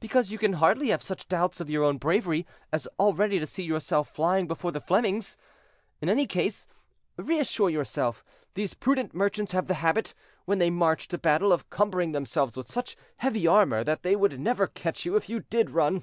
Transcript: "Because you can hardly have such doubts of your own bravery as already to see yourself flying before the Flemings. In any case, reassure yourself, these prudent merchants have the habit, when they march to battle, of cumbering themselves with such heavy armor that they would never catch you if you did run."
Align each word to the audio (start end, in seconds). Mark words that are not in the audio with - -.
"Because 0.00 0.32
you 0.32 0.38
can 0.38 0.54
hardly 0.54 0.88
have 0.88 1.04
such 1.04 1.28
doubts 1.28 1.60
of 1.60 1.70
your 1.70 1.84
own 1.84 1.96
bravery 1.96 2.44
as 2.72 2.88
already 2.98 3.38
to 3.38 3.46
see 3.46 3.62
yourself 3.62 4.08
flying 4.10 4.48
before 4.48 4.72
the 4.72 4.80
Flemings. 4.80 5.36
In 6.00 6.08
any 6.08 6.26
case, 6.26 6.66
reassure 7.16 7.70
yourself, 7.70 8.24
these 8.54 8.74
prudent 8.74 9.14
merchants 9.14 9.52
have 9.52 9.68
the 9.68 9.74
habit, 9.74 10.14
when 10.46 10.58
they 10.58 10.68
march 10.68 11.06
to 11.06 11.16
battle, 11.16 11.52
of 11.52 11.70
cumbering 11.70 12.10
themselves 12.10 12.56
with 12.56 12.68
such 12.72 12.96
heavy 13.18 13.46
armor 13.46 13.84
that 13.84 14.02
they 14.02 14.16
would 14.16 14.40
never 14.40 14.66
catch 14.66 15.04
you 15.06 15.14
if 15.14 15.28
you 15.28 15.38
did 15.42 15.70
run." 15.70 16.02